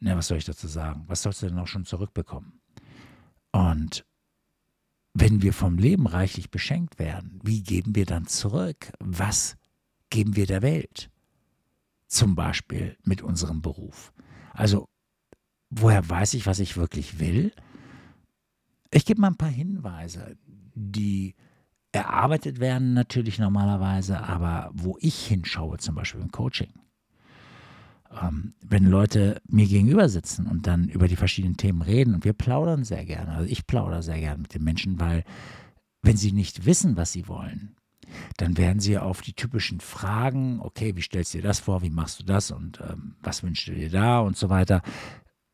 na, 0.00 0.16
was 0.16 0.28
soll 0.28 0.38
ich 0.38 0.44
dazu 0.44 0.68
sagen? 0.68 1.04
Was 1.08 1.22
sollst 1.22 1.42
du 1.42 1.46
denn 1.46 1.56
noch 1.56 1.66
schon 1.66 1.84
zurückbekommen? 1.84 2.60
Und 3.50 4.06
wenn 5.12 5.42
wir 5.42 5.52
vom 5.52 5.78
Leben 5.78 6.06
reichlich 6.06 6.50
beschenkt 6.50 6.98
werden, 6.98 7.40
wie 7.42 7.62
geben 7.62 7.96
wir 7.96 8.06
dann 8.06 8.26
zurück? 8.26 8.92
Was 9.00 9.56
geben 10.10 10.36
wir 10.36 10.46
der 10.46 10.62
Welt? 10.62 11.10
Zum 12.06 12.36
Beispiel 12.36 12.96
mit 13.02 13.22
unserem 13.22 13.60
Beruf. 13.60 14.12
Also, 14.52 14.88
woher 15.70 16.08
weiß 16.08 16.34
ich, 16.34 16.46
was 16.46 16.60
ich 16.60 16.76
wirklich 16.76 17.18
will? 17.18 17.52
Ich 18.90 19.04
gebe 19.04 19.20
mal 19.20 19.28
ein 19.28 19.36
paar 19.36 19.48
Hinweise, 19.48 20.38
die 20.74 21.34
erarbeitet 21.92 22.60
werden 22.60 22.94
natürlich 22.94 23.38
normalerweise, 23.38 24.22
aber 24.22 24.70
wo 24.72 24.96
ich 25.00 25.26
hinschaue, 25.26 25.78
zum 25.78 25.94
Beispiel 25.94 26.20
im 26.20 26.30
Coaching. 26.30 26.72
ähm, 28.22 28.54
wenn 28.62 28.84
Leute 28.84 29.40
mir 29.48 29.66
gegenüber 29.66 30.08
sitzen 30.08 30.46
und 30.46 30.66
dann 30.66 30.88
über 30.88 31.08
die 31.08 31.16
verschiedenen 31.16 31.56
Themen 31.56 31.82
reden 31.82 32.14
und 32.14 32.24
wir 32.24 32.32
plaudern 32.32 32.84
sehr 32.84 33.04
gerne. 33.04 33.32
Also 33.32 33.50
ich 33.50 33.66
plaudere 33.66 34.02
sehr 34.02 34.18
gerne 34.18 34.42
mit 34.42 34.54
den 34.54 34.64
Menschen, 34.64 35.00
weil 35.00 35.24
wenn 36.02 36.16
sie 36.16 36.32
nicht 36.32 36.64
wissen, 36.64 36.96
was 36.96 37.12
sie 37.12 37.28
wollen, 37.28 37.76
dann 38.38 38.56
werden 38.56 38.80
sie 38.80 38.98
auf 38.98 39.20
die 39.20 39.34
typischen 39.34 39.80
Fragen, 39.80 40.60
okay, 40.60 40.96
wie 40.96 41.02
stellst 41.02 41.34
du 41.34 41.38
dir 41.38 41.44
das 41.48 41.60
vor, 41.60 41.82
wie 41.82 41.90
machst 41.90 42.20
du 42.20 42.24
das 42.24 42.50
und 42.50 42.80
ähm, 42.80 43.16
was 43.20 43.42
wünschst 43.42 43.68
du 43.68 43.74
dir 43.74 43.90
da 43.90 44.20
und 44.20 44.36
so 44.36 44.48
weiter, 44.48 44.82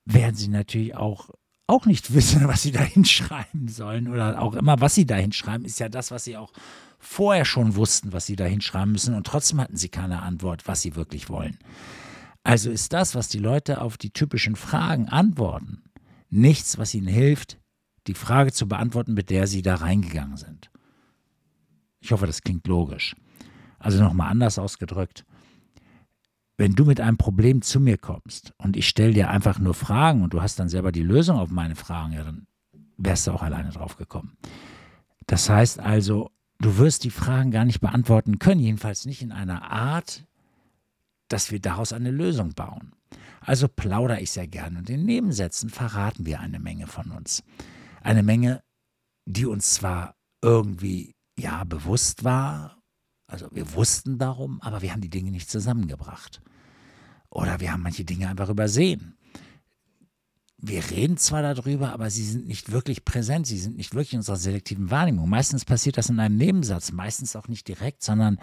werden 0.04 0.36
sie 0.36 0.48
natürlich 0.48 0.94
auch, 0.94 1.30
auch 1.66 1.86
nicht 1.86 2.14
wissen, 2.14 2.46
was 2.48 2.62
sie 2.62 2.72
da 2.72 2.82
hinschreiben 2.82 3.68
sollen 3.68 4.08
oder 4.08 4.40
auch 4.40 4.54
immer, 4.54 4.80
was 4.80 4.94
sie 4.94 5.06
da 5.06 5.16
hinschreiben, 5.16 5.64
ist 5.64 5.80
ja 5.80 5.88
das, 5.88 6.10
was 6.10 6.24
sie 6.24 6.36
auch 6.36 6.52
vorher 6.98 7.44
schon 7.44 7.76
wussten, 7.76 8.12
was 8.12 8.26
sie 8.26 8.36
da 8.36 8.44
hinschreiben 8.44 8.92
müssen 8.92 9.14
und 9.14 9.26
trotzdem 9.26 9.60
hatten 9.60 9.76
sie 9.76 9.88
keine 9.88 10.22
Antwort, 10.22 10.66
was 10.66 10.82
sie 10.82 10.96
wirklich 10.96 11.28
wollen. 11.28 11.58
Also 12.42 12.70
ist 12.70 12.92
das, 12.92 13.14
was 13.14 13.28
die 13.28 13.38
Leute 13.38 13.80
auf 13.80 13.96
die 13.96 14.10
typischen 14.10 14.56
Fragen 14.56 15.08
antworten, 15.08 15.82
nichts, 16.28 16.78
was 16.78 16.94
ihnen 16.94 17.06
hilft, 17.06 17.58
die 18.06 18.14
Frage 18.14 18.52
zu 18.52 18.68
beantworten, 18.68 19.14
mit 19.14 19.30
der 19.30 19.46
sie 19.46 19.62
da 19.62 19.76
reingegangen 19.76 20.36
sind. 20.36 20.70
Ich 22.00 22.12
hoffe, 22.12 22.26
das 22.26 22.42
klingt 22.42 22.66
logisch. 22.66 23.16
Also 23.78 24.02
nochmal 24.02 24.30
anders 24.30 24.58
ausgedrückt. 24.58 25.24
Wenn 26.56 26.74
du 26.74 26.84
mit 26.84 27.00
einem 27.00 27.16
Problem 27.16 27.62
zu 27.62 27.80
mir 27.80 27.98
kommst 27.98 28.52
und 28.58 28.76
ich 28.76 28.88
stelle 28.88 29.12
dir 29.12 29.30
einfach 29.30 29.58
nur 29.58 29.74
Fragen 29.74 30.22
und 30.22 30.34
du 30.34 30.42
hast 30.42 30.58
dann 30.58 30.68
selber 30.68 30.92
die 30.92 31.02
Lösung 31.02 31.38
auf 31.38 31.50
meine 31.50 31.74
Fragen, 31.74 32.12
ja, 32.12 32.22
dann 32.22 32.46
wärst 32.96 33.26
du 33.26 33.32
auch 33.32 33.42
alleine 33.42 33.70
drauf 33.70 33.96
gekommen. 33.96 34.36
Das 35.26 35.48
heißt 35.48 35.80
also, 35.80 36.30
du 36.60 36.78
wirst 36.78 37.04
die 37.04 37.10
Fragen 37.10 37.50
gar 37.50 37.64
nicht 37.64 37.80
beantworten 37.80 38.38
können, 38.38 38.60
jedenfalls 38.60 39.04
nicht 39.04 39.22
in 39.22 39.32
einer 39.32 39.70
Art, 39.70 40.24
dass 41.28 41.50
wir 41.50 41.60
daraus 41.60 41.92
eine 41.92 42.10
Lösung 42.10 42.54
bauen. 42.54 42.92
Also 43.40 43.68
plaudere 43.68 44.20
ich 44.20 44.30
sehr 44.30 44.46
gerne 44.46 44.78
und 44.78 44.88
in 44.88 45.04
Nebensätzen 45.04 45.70
verraten 45.70 46.24
wir 46.24 46.40
eine 46.40 46.60
Menge 46.60 46.86
von 46.86 47.10
uns. 47.10 47.42
Eine 48.00 48.22
Menge, 48.22 48.62
die 49.26 49.46
uns 49.46 49.74
zwar 49.74 50.14
irgendwie 50.42 51.14
ja 51.38 51.64
bewusst 51.64 52.24
war, 52.24 52.78
also 53.34 53.48
wir 53.52 53.74
wussten 53.74 54.18
darum, 54.18 54.60
aber 54.62 54.80
wir 54.80 54.92
haben 54.92 55.00
die 55.00 55.10
Dinge 55.10 55.30
nicht 55.30 55.50
zusammengebracht. 55.50 56.40
Oder 57.30 57.60
wir 57.60 57.72
haben 57.72 57.82
manche 57.82 58.04
Dinge 58.04 58.28
einfach 58.28 58.48
übersehen. 58.48 59.16
Wir 60.56 60.88
reden 60.90 61.16
zwar 61.16 61.42
darüber, 61.42 61.92
aber 61.92 62.08
sie 62.10 62.24
sind 62.24 62.46
nicht 62.46 62.70
wirklich 62.70 63.04
präsent, 63.04 63.46
sie 63.46 63.58
sind 63.58 63.76
nicht 63.76 63.94
wirklich 63.94 64.14
in 64.14 64.20
unserer 64.20 64.36
selektiven 64.36 64.90
Wahrnehmung. 64.90 65.28
Meistens 65.28 65.64
passiert 65.64 65.98
das 65.98 66.08
in 66.08 66.20
einem 66.20 66.36
Nebensatz, 66.36 66.92
meistens 66.92 67.36
auch 67.36 67.48
nicht 67.48 67.66
direkt, 67.68 68.02
sondern 68.02 68.38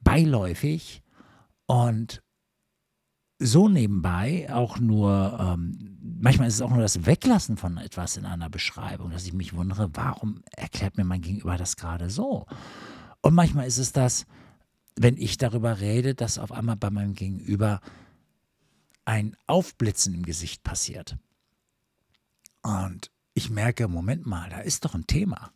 beiläufig 0.00 1.02
und 1.66 2.22
so 3.38 3.68
nebenbei 3.68 4.52
auch 4.52 4.80
nur, 4.80 5.38
ähm, 5.40 5.96
manchmal 6.20 6.48
ist 6.48 6.54
es 6.54 6.60
auch 6.60 6.70
nur 6.70 6.80
das 6.80 7.06
Weglassen 7.06 7.56
von 7.56 7.76
etwas 7.76 8.16
in 8.16 8.26
einer 8.26 8.50
Beschreibung, 8.50 9.12
dass 9.12 9.26
ich 9.26 9.32
mich 9.32 9.54
wundere, 9.54 9.90
warum 9.94 10.42
erklärt 10.50 10.96
mir 10.96 11.04
mein 11.04 11.20
Gegenüber 11.20 11.56
das 11.56 11.76
gerade 11.76 12.10
so? 12.10 12.46
Und 13.22 13.34
manchmal 13.34 13.66
ist 13.66 13.78
es 13.78 13.92
das, 13.92 14.26
wenn 14.96 15.16
ich 15.16 15.38
darüber 15.38 15.80
rede, 15.80 16.14
dass 16.14 16.38
auf 16.38 16.52
einmal 16.52 16.76
bei 16.76 16.90
meinem 16.90 17.14
Gegenüber 17.14 17.80
ein 19.04 19.36
Aufblitzen 19.46 20.14
im 20.14 20.22
Gesicht 20.24 20.62
passiert. 20.62 21.16
Und 22.62 23.10
ich 23.34 23.50
merke, 23.50 23.88
Moment 23.88 24.26
mal, 24.26 24.50
da 24.50 24.60
ist 24.60 24.84
doch 24.84 24.94
ein 24.94 25.06
Thema. 25.06 25.52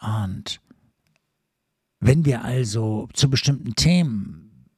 Und 0.00 0.60
wenn 2.00 2.24
wir 2.24 2.44
also 2.44 3.08
zu 3.12 3.28
bestimmten 3.28 3.74
Themen 3.74 4.68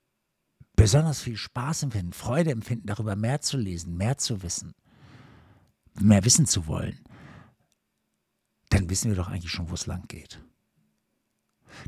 besonders 0.77 1.21
viel 1.21 1.37
Spaß 1.37 1.83
empfinden, 1.83 2.15
Freude 2.15 2.53
empfinden, 2.53 2.87
darüber 2.87 3.17
mehr 3.17 3.43
zu 3.43 3.59
lesen, 3.59 3.97
mehr 3.97 4.17
zu 4.17 4.43
wissen, 4.43 4.73
mehr 6.00 6.25
wissen 6.25 6.47
zu 6.47 6.67
wollen, 6.67 6.99
dann 8.71 8.89
wissen 8.89 9.11
wir 9.11 9.17
doch 9.17 9.29
eigentlich 9.29 9.53
schon, 9.53 9.69
wo 9.69 9.75
es 9.75 9.87
lang 9.87 10.07
geht. 10.09 10.41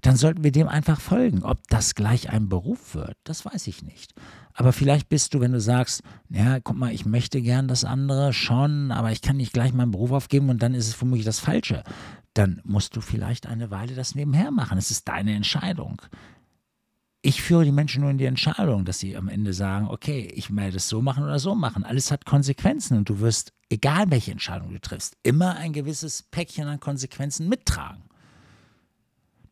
Dann 0.01 0.17
sollten 0.17 0.43
wir 0.43 0.53
dem 0.53 0.69
einfach 0.69 1.01
folgen. 1.01 1.43
Ob 1.43 1.59
das 1.69 1.95
gleich 1.95 2.31
ein 2.31 2.49
Beruf 2.49 2.95
wird, 2.95 3.17
das 3.25 3.45
weiß 3.45 3.67
ich 3.67 3.83
nicht. 3.83 4.15
Aber 4.55 4.73
vielleicht 4.73 5.09
bist 5.09 5.35
du, 5.35 5.41
wenn 5.41 5.53
du 5.53 5.61
sagst, 5.61 6.03
ja, 6.29 6.61
guck 6.61 6.77
mal, 6.77 6.93
ich 6.93 7.07
möchte 7.07 7.41
gern 7.43 7.69
das 7.69 7.85
andere 7.85 8.33
schon, 8.33 8.91
aber 8.91 9.13
ich 9.13 9.23
kann 9.23 9.37
nicht 9.37 9.53
gleich 9.53 9.73
meinen 9.73 9.91
Beruf 9.91 10.13
aufgeben 10.13 10.51
und 10.51 10.63
dann 10.63 10.75
ist 10.75 10.89
es 10.89 11.01
womöglich 11.01 11.25
das 11.25 11.39
Falsche. 11.39 11.85
Dann 12.35 12.61
musst 12.65 12.97
du 12.97 13.01
vielleicht 13.01 13.47
eine 13.47 13.71
Weile 13.71 13.95
das 13.95 14.15
nebenher 14.15 14.51
machen. 14.51 14.79
Es 14.79 14.91
ist 14.91 15.09
deine 15.09 15.35
Entscheidung 15.35 16.01
ich 17.23 17.41
führe 17.41 17.65
die 17.65 17.73
Menschen 17.73 18.03
nur 18.03 18.11
in 18.11 18.19
die 18.19 18.25
Entscheidung, 18.25 18.85
dass 18.85 18.99
sie 18.99 19.17
am 19.17 19.29
Ende 19.29 19.55
sagen, 19.55 19.89
okay, 19.89 20.29
ich 20.35 20.55
werde 20.55 20.77
es 20.77 20.89
so 20.89 21.01
machen 21.01 21.23
oder 21.23 21.39
so 21.39 21.55
machen. 21.55 21.85
Alles 21.85 22.11
hat 22.11 22.25
Konsequenzen 22.25 22.99
und 22.99 23.09
du 23.09 23.21
wirst, 23.21 23.53
egal 23.71 24.11
welche 24.11 24.33
Entscheidung 24.33 24.73
du 24.73 24.81
triffst, 24.81 25.17
immer 25.23 25.55
ein 25.57 25.73
gewisses 25.73 26.25
Päckchen 26.25 26.67
an 26.67 26.81
Konsequenzen 26.81 27.49
mittragen. 27.49 28.03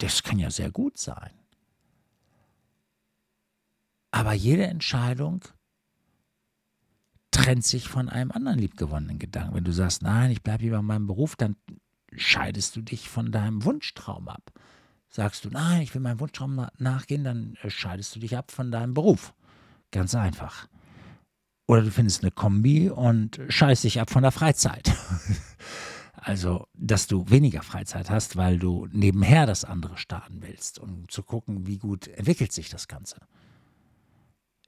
Das 0.01 0.23
kann 0.23 0.39
ja 0.39 0.51
sehr 0.51 0.71
gut 0.71 0.99
sein. 0.99 1.31
Aber 4.11 4.33
jede 4.33 4.67
Entscheidung 4.67 5.45
trennt 7.31 7.65
sich 7.65 7.89
von 7.89 8.09
einem 8.09 8.33
anderen 8.33 8.59
liebgewonnenen 8.59 9.19
Gedanken. 9.19 9.55
Wenn 9.55 9.65
du 9.65 9.73
sagst, 9.73 10.03
nein, 10.03 10.31
ich 10.31 10.43
bleibe 10.43 10.65
lieber 10.65 10.79
in 10.79 10.87
meinem 10.87 11.07
Beruf, 11.07 11.37
dann 11.37 11.57
scheidest 12.17 12.77
du 12.77 12.83
dich 12.83 13.09
von 13.09 13.31
deinem 13.31 13.65
Wunschtraum 13.65 14.29
ab. 14.29 14.53
Sagst 15.11 15.45
du, 15.45 15.51
nein, 15.51 15.83
ich 15.83 15.95
will 15.95 16.01
meinem 16.01 16.21
Wunschtraum 16.21 16.67
nachgehen, 16.79 17.25
dann 17.25 17.57
äh, 17.63 17.71
scheidest 17.71 18.17
du 18.17 18.21
dich 18.21 18.37
ab 18.37 18.51
von 18.51 18.71
deinem 18.71 18.95
Beruf. 18.95 19.35
Ganz 19.91 20.15
einfach. 20.15 20.67
Oder 21.67 21.83
du 21.83 21.91
findest 21.91 22.23
eine 22.23 22.31
Kombi 22.31 22.89
und 22.89 23.41
scheidest 23.49 23.85
dich 23.85 24.01
ab 24.01 24.11
von 24.11 24.23
der 24.23 24.33
Freizeit. 24.33 24.93
also, 26.13 26.67
dass 26.75 27.07
du 27.07 27.29
weniger 27.31 27.63
Freizeit 27.63 28.11
hast, 28.11 28.37
weil 28.37 28.59
du 28.59 28.87
nebenher 28.93 29.47
das 29.47 29.65
andere 29.65 29.97
starten 29.97 30.43
willst, 30.43 30.79
um 30.79 31.09
zu 31.09 31.23
gucken, 31.23 31.67
wie 31.67 31.79
gut 31.79 32.09
entwickelt 32.09 32.53
sich 32.53 32.69
das 32.69 32.89
Ganze. 32.89 33.17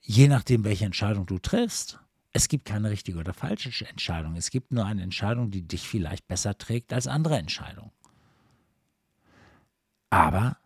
Je 0.01 0.29
nachdem, 0.29 0.65
welche 0.65 0.85
Entscheidung 0.85 1.27
du 1.27 1.39
triffst, 1.39 1.99
es 2.33 2.49
gibt 2.49 2.65
keine 2.65 2.91
richtige 2.91 3.19
oder 3.19 3.35
falsche 3.35 3.87
Entscheidung. 3.87 4.37
Es 4.37 4.51
gibt 4.51 4.73
nur 4.73 4.87
eine 4.87 5.03
Entscheidung, 5.03 5.51
die 5.51 5.63
dich 5.63 5.87
vielleicht 5.87 6.27
besser 6.27 6.57
trägt 6.57 6.93
als 6.93 7.07
andere 7.07 7.37
Entscheidungen. 7.37 7.93
Aber 10.09 10.57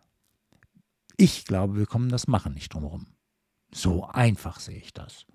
ich 1.17 1.45
glaube, 1.45 1.77
wir 1.77 1.85
kommen 1.85 2.09
das 2.09 2.27
Machen 2.27 2.53
nicht 2.53 2.73
drumherum. 2.73 3.07
So 3.71 4.05
einfach 4.05 4.59
sehe 4.59 4.77
ich 4.77 4.93
das. 4.93 5.25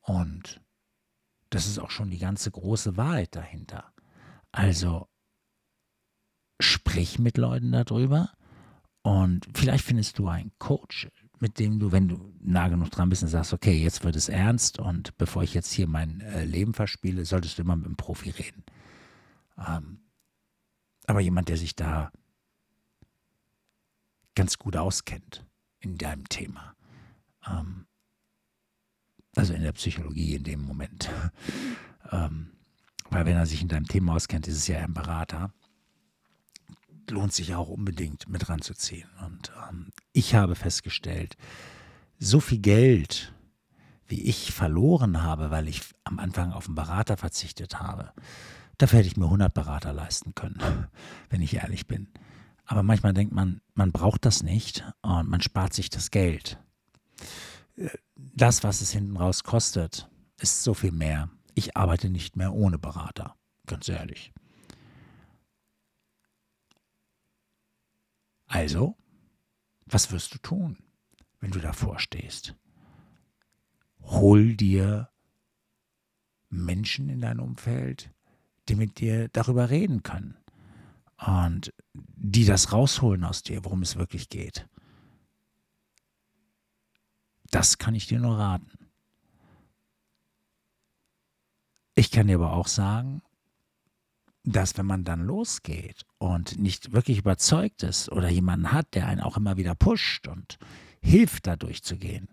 Und 0.00 0.60
das 1.50 1.66
ist 1.66 1.78
auch 1.78 1.90
schon 1.90 2.10
die 2.10 2.18
ganze 2.18 2.50
große 2.50 2.96
Wahrheit 2.96 3.34
dahinter. 3.34 3.92
Also 4.52 5.08
sprich 6.60 7.18
mit 7.18 7.38
Leuten 7.38 7.72
darüber 7.72 8.32
und 9.02 9.48
vielleicht 9.54 9.84
findest 9.84 10.18
du 10.18 10.28
einen 10.28 10.52
Coach, 10.58 11.08
mit 11.38 11.58
dem 11.58 11.78
du, 11.78 11.90
wenn 11.90 12.08
du 12.08 12.34
nah 12.40 12.68
genug 12.68 12.90
dran 12.90 13.08
bist 13.08 13.22
und 13.22 13.28
sagst, 13.28 13.52
okay, 13.52 13.82
jetzt 13.82 14.04
wird 14.04 14.16
es 14.16 14.28
ernst 14.28 14.78
und 14.78 15.16
bevor 15.16 15.42
ich 15.42 15.54
jetzt 15.54 15.72
hier 15.72 15.86
mein 15.86 16.20
äh, 16.20 16.44
Leben 16.44 16.74
verspiele, 16.74 17.24
solltest 17.24 17.58
du 17.58 17.62
immer 17.62 17.76
mit 17.76 17.86
einem 17.86 17.96
Profi 17.96 18.30
reden. 18.30 18.64
Ähm, 19.56 20.00
aber 21.06 21.20
jemand, 21.20 21.48
der 21.48 21.56
sich 21.56 21.74
da 21.74 22.12
ganz 24.34 24.58
gut 24.58 24.76
auskennt 24.76 25.46
in 25.80 25.96
deinem 25.96 26.28
Thema. 26.28 26.76
Ähm, 27.46 27.86
also 29.34 29.54
in 29.54 29.62
der 29.62 29.72
Psychologie 29.72 30.34
in 30.34 30.44
dem 30.44 30.62
Moment. 30.62 31.10
ähm, 32.12 32.52
weil 33.10 33.26
wenn 33.26 33.36
er 33.36 33.46
sich 33.46 33.62
in 33.62 33.68
deinem 33.68 33.86
Thema 33.86 34.14
auskennt, 34.14 34.48
ist 34.48 34.56
es 34.56 34.66
ja 34.66 34.78
ein 34.78 34.94
Berater. 34.94 35.52
Lohnt 37.10 37.32
sich 37.32 37.54
auch 37.54 37.68
unbedingt 37.68 38.28
mit 38.28 38.48
ranzuziehen. 38.48 39.08
Und 39.26 39.52
ähm, 39.68 39.90
ich 40.12 40.34
habe 40.34 40.54
festgestellt, 40.54 41.36
so 42.18 42.38
viel 42.40 42.58
Geld, 42.58 43.34
wie 44.06 44.22
ich 44.22 44.52
verloren 44.52 45.22
habe, 45.22 45.50
weil 45.50 45.68
ich 45.68 45.82
am 46.04 46.18
Anfang 46.18 46.52
auf 46.52 46.66
einen 46.66 46.74
Berater 46.74 47.16
verzichtet 47.16 47.80
habe, 47.80 48.12
dafür 48.78 49.00
hätte 49.00 49.08
ich 49.08 49.16
mir 49.16 49.24
100 49.24 49.52
Berater 49.52 49.92
leisten 49.92 50.34
können, 50.34 50.60
wenn 51.30 51.42
ich 51.42 51.54
ehrlich 51.54 51.86
bin. 51.86 52.08
Aber 52.64 52.84
manchmal 52.84 53.12
denkt 53.12 53.34
man, 53.34 53.60
man 53.74 53.90
braucht 53.90 54.24
das 54.24 54.44
nicht 54.44 54.84
und 55.02 55.28
man 55.28 55.40
spart 55.40 55.74
sich 55.74 55.90
das 55.90 56.12
Geld. 56.12 56.58
Das, 58.16 58.62
was 58.62 58.80
es 58.80 58.92
hinten 58.92 59.16
raus 59.16 59.42
kostet, 59.42 60.08
ist 60.38 60.62
so 60.62 60.74
viel 60.74 60.92
mehr. 60.92 61.28
Ich 61.60 61.76
arbeite 61.76 62.08
nicht 62.08 62.36
mehr 62.36 62.54
ohne 62.54 62.78
Berater, 62.78 63.36
ganz 63.66 63.86
ehrlich. 63.90 64.32
Also, 68.46 68.96
was 69.84 70.10
wirst 70.10 70.32
du 70.32 70.38
tun, 70.38 70.78
wenn 71.38 71.50
du 71.50 71.58
davor 71.58 71.98
stehst? 71.98 72.56
Hol 74.00 74.56
dir 74.56 75.10
Menschen 76.48 77.10
in 77.10 77.20
dein 77.20 77.40
Umfeld, 77.40 78.10
die 78.70 78.74
mit 78.74 78.98
dir 78.98 79.28
darüber 79.28 79.68
reden 79.68 80.02
können 80.02 80.38
und 81.18 81.74
die 81.92 82.46
das 82.46 82.72
rausholen 82.72 83.22
aus 83.22 83.42
dir, 83.42 83.66
worum 83.66 83.82
es 83.82 83.96
wirklich 83.96 84.30
geht. 84.30 84.66
Das 87.50 87.76
kann 87.76 87.94
ich 87.94 88.06
dir 88.06 88.18
nur 88.18 88.38
raten. 88.38 88.79
Ich 92.00 92.10
kann 92.10 92.28
dir 92.28 92.36
aber 92.36 92.54
auch 92.54 92.66
sagen, 92.66 93.20
dass 94.42 94.78
wenn 94.78 94.86
man 94.86 95.04
dann 95.04 95.26
losgeht 95.26 96.06
und 96.16 96.58
nicht 96.58 96.92
wirklich 96.92 97.18
überzeugt 97.18 97.82
ist 97.82 98.10
oder 98.10 98.30
jemanden 98.30 98.72
hat, 98.72 98.94
der 98.94 99.06
einen 99.06 99.20
auch 99.20 99.36
immer 99.36 99.58
wieder 99.58 99.74
pusht 99.74 100.26
und 100.26 100.56
hilft, 101.02 101.46
da 101.46 101.56
durchzugehen, 101.56 102.28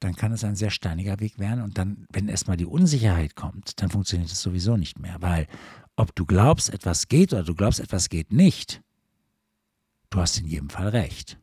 dann 0.00 0.16
kann 0.16 0.32
es 0.32 0.42
ein 0.42 0.56
sehr 0.56 0.70
steiniger 0.70 1.20
Weg 1.20 1.38
werden. 1.38 1.62
Und 1.62 1.78
dann, 1.78 2.08
wenn 2.12 2.28
erstmal 2.28 2.56
die 2.56 2.66
Unsicherheit 2.66 3.36
kommt, 3.36 3.80
dann 3.80 3.88
funktioniert 3.88 4.32
es 4.32 4.42
sowieso 4.42 4.76
nicht 4.76 4.98
mehr. 4.98 5.22
Weil 5.22 5.46
ob 5.94 6.12
du 6.16 6.26
glaubst, 6.26 6.70
etwas 6.70 7.06
geht 7.06 7.32
oder 7.32 7.44
du 7.44 7.54
glaubst, 7.54 7.78
etwas 7.78 8.08
geht 8.08 8.32
nicht, 8.32 8.82
du 10.10 10.18
hast 10.18 10.38
in 10.38 10.46
jedem 10.46 10.70
Fall 10.70 10.88
recht. 10.88 11.38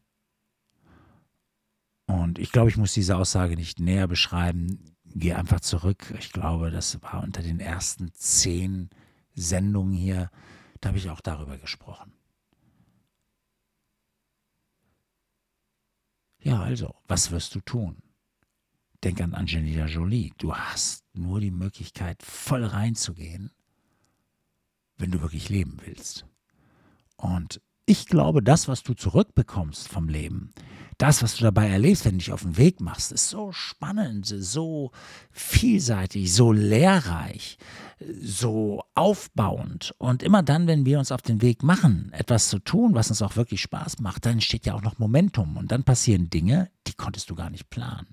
Und 2.06 2.38
ich 2.38 2.51
glaube, 2.51 2.70
ich 2.70 2.75
muss 2.75 2.92
diese 2.92 3.16
Aussage 3.16 3.56
nicht 3.56 3.80
näher 3.80 4.08
beschreiben. 4.08 4.98
Gehe 5.16 5.36
einfach 5.36 5.60
zurück. 5.60 6.13
Ich 6.20 6.32
glaube, 6.32 6.72
das 6.72 7.01
war 7.01 7.24
unter 7.24 7.42
den 7.42 7.60
ersten 7.60 8.13
zehn 8.13 8.89
Sendungen 9.34 9.94
hier. 9.94 10.30
Da 10.82 10.89
habe 10.89 10.98
ich 10.98 11.10
auch 11.10 11.22
darüber 11.22 11.58
gesprochen. 11.58 12.13
Ja, 16.42 16.62
also, 16.62 16.96
was 17.08 17.32
wirst 17.32 17.56
du 17.56 17.60
tun? 17.60 18.01
Denk 19.04 19.22
an 19.22 19.34
Angelina 19.34 19.88
Jolie. 19.88 20.32
Du 20.38 20.56
hast 20.56 21.04
nur 21.13 21.39
die 21.39 21.51
Möglichkeit, 21.51 22.24
voll 22.24 22.63
reinzugehen, 22.63 23.51
wenn 24.98 25.12
du 25.12 25.22
wirklich 25.22 25.50
leben 25.50 25.78
willst. 25.84 26.25
Und 27.18 27.62
ich 27.89 28.05
glaube, 28.05 28.43
das, 28.43 28.67
was 28.67 28.84
du 28.84 28.93
zurückbekommst 28.93 29.88
vom 29.88 30.08
Leben, 30.08 30.51
das, 30.98 31.24
was 31.24 31.38
du 31.38 31.43
dabei 31.43 31.69
erlebst, 31.69 32.05
wenn 32.05 32.13
du 32.13 32.17
dich 32.17 32.34
auf 32.34 32.41
den 32.41 32.58
Weg 32.58 32.81
machst, 32.81 33.12
ist 33.12 33.29
so 33.29 33.51
spannend, 33.53 34.25
so 34.25 34.91
vielseitig, 35.31 36.34
so 36.34 36.51
lehrreich, 36.51 37.58
so 38.22 38.84
aufbauend. 38.96 39.93
Und 39.98 40.24
immer 40.24 40.43
dann, 40.43 40.67
wenn 40.67 40.86
wir 40.86 41.00
uns 41.00 41.13
auf 41.13 41.22
den 41.22 41.41
Weg 41.41 41.63
machen, 41.63 42.12
etwas 42.12 42.50
zu 42.50 42.60
tun, 42.60 42.96
was 42.96 43.10
uns 43.10 43.22
auch 43.22 43.38
wirklich 43.38 43.62
Spaß 43.62 44.00
macht, 44.00 44.25
dann 44.25 44.34
entsteht 44.34 44.65
ja 44.65 44.74
auch 44.74 44.81
noch 44.81 45.00
Momentum. 45.00 45.55
Und 45.55 45.72
dann 45.72 45.84
passieren 45.84 46.29
Dinge, 46.29 46.69
die 46.86 46.93
konntest 46.93 47.29
du 47.29 47.36
gar 47.36 47.50
nicht 47.50 47.69
planen 47.69 48.08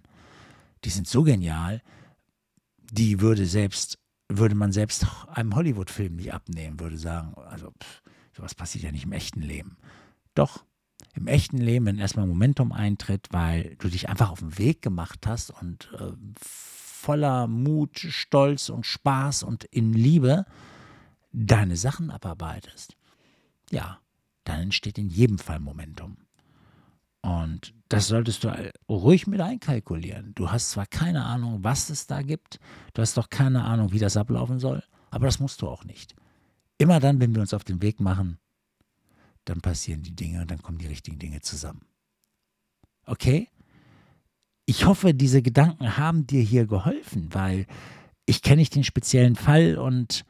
die 0.86 0.90
sind 0.90 1.08
so 1.08 1.24
genial, 1.24 1.82
die 2.92 3.20
würde 3.20 3.44
selbst, 3.44 3.98
würde 4.28 4.54
man 4.54 4.70
selbst 4.70 5.04
einem 5.28 5.54
Hollywood-Film 5.54 6.14
nicht 6.14 6.32
abnehmen, 6.32 6.78
würde 6.78 6.96
sagen, 6.96 7.34
also 7.34 7.72
pff, 7.72 8.02
sowas 8.36 8.54
passiert 8.54 8.84
ja 8.84 8.92
nicht 8.92 9.04
im 9.04 9.12
echten 9.12 9.40
Leben. 9.40 9.76
Doch, 10.34 10.64
im 11.14 11.26
echten 11.26 11.58
Leben, 11.58 11.86
wenn 11.86 11.98
erstmal 11.98 12.26
Momentum 12.26 12.72
eintritt, 12.72 13.28
weil 13.30 13.76
du 13.78 13.88
dich 13.88 14.08
einfach 14.08 14.30
auf 14.30 14.40
den 14.40 14.58
Weg 14.58 14.82
gemacht 14.82 15.26
hast 15.26 15.50
und 15.50 15.90
äh, 15.98 16.12
voller 16.36 17.46
Mut, 17.46 17.98
Stolz 17.98 18.68
und 18.68 18.84
Spaß 18.84 19.42
und 19.42 19.64
in 19.64 19.92
Liebe 19.92 20.44
deine 21.32 21.76
Sachen 21.76 22.10
abarbeitest, 22.10 22.96
ja, 23.70 23.98
dann 24.44 24.60
entsteht 24.60 24.98
in 24.98 25.08
jedem 25.08 25.38
Fall 25.38 25.58
Momentum. 25.58 26.18
Und 27.22 27.74
das 27.88 28.06
solltest 28.08 28.44
du 28.44 28.72
ruhig 28.88 29.26
mit 29.26 29.40
einkalkulieren. 29.40 30.32
Du 30.34 30.50
hast 30.50 30.70
zwar 30.70 30.86
keine 30.86 31.24
Ahnung, 31.24 31.64
was 31.64 31.90
es 31.90 32.06
da 32.06 32.22
gibt, 32.22 32.60
du 32.94 33.02
hast 33.02 33.16
doch 33.16 33.30
keine 33.30 33.64
Ahnung, 33.64 33.92
wie 33.92 33.98
das 33.98 34.16
ablaufen 34.16 34.60
soll, 34.60 34.82
aber 35.10 35.26
das 35.26 35.40
musst 35.40 35.62
du 35.62 35.68
auch 35.68 35.84
nicht. 35.84 36.14
Immer 36.78 37.00
dann, 37.00 37.20
wenn 37.20 37.34
wir 37.34 37.40
uns 37.40 37.54
auf 37.54 37.64
den 37.64 37.82
Weg 37.82 38.00
machen, 38.00 38.38
dann 39.44 39.60
passieren 39.60 40.02
die 40.02 40.14
Dinge 40.14 40.42
und 40.42 40.50
dann 40.50 40.62
kommen 40.62 40.78
die 40.78 40.86
richtigen 40.86 41.18
Dinge 41.18 41.40
zusammen. 41.40 41.82
Okay? 43.06 43.48
Ich 44.66 44.84
hoffe, 44.84 45.14
diese 45.14 45.42
Gedanken 45.42 45.96
haben 45.96 46.26
dir 46.26 46.42
hier 46.42 46.66
geholfen, 46.66 47.28
weil 47.32 47.66
ich 48.26 48.42
kenne 48.42 48.56
nicht 48.56 48.74
den 48.74 48.84
speziellen 48.84 49.36
Fall 49.36 49.78
und 49.78 50.24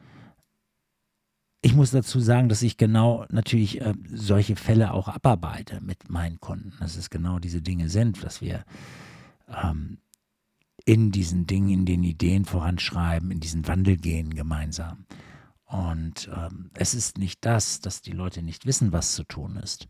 ich 1.61 1.73
muss 1.73 1.91
dazu 1.91 2.19
sagen, 2.19 2.49
dass 2.49 2.61
ich 2.61 2.77
genau 2.77 3.25
natürlich 3.29 3.81
äh, 3.81 3.93
solche 4.13 4.55
Fälle 4.55 4.93
auch 4.93 5.07
abarbeite 5.07 5.81
mit 5.81 6.09
meinen 6.09 6.39
Kunden. 6.39 6.73
Dass 6.79 6.95
es 6.95 7.09
genau 7.09 7.39
diese 7.39 7.61
Dinge 7.61 7.89
sind, 7.89 8.23
dass 8.23 8.41
wir 8.41 8.63
ähm, 9.49 9.97
in 10.85 11.11
diesen 11.11 11.47
Dingen, 11.47 11.69
in 11.71 11.85
den 11.85 12.03
Ideen 12.03 12.45
voranschreiben, 12.45 13.31
in 13.31 13.39
diesen 13.39 13.67
Wandel 13.67 13.97
gehen 13.97 14.35
gemeinsam. 14.35 15.05
Und 15.67 16.29
ähm, 16.33 16.71
es 16.75 16.93
ist 16.93 17.17
nicht 17.17 17.45
das, 17.45 17.81
dass 17.81 18.01
die 18.01 18.13
Leute 18.13 18.41
nicht 18.41 18.65
wissen, 18.65 18.93
was 18.93 19.13
zu 19.13 19.23
tun 19.23 19.57
ist. 19.57 19.87